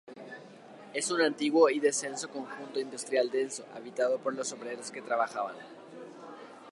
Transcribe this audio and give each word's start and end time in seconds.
Es 0.95 1.11
un 1.11 1.21
antiguo 1.21 1.69
y 1.69 1.79
denso 1.79 2.27
conjunto 2.31 2.79
industrial 2.79 3.29
denso 3.29 3.67
habitado 3.75 4.17
por 4.17 4.33
los 4.33 4.51
obreros 4.51 4.89
que 4.89 5.03
trabajaban. 5.03 5.55